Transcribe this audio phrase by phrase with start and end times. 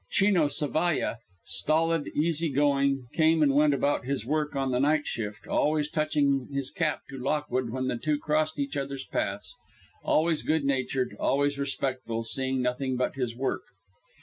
[0.09, 5.45] Chino Zavalla, stolid, easy going, came and went about his work on the night shift,
[5.45, 9.55] always touching his cap to Lockwood when the two crossed each other's paths,
[10.03, 13.61] always good natured, always respectful, seeing nothing but his work.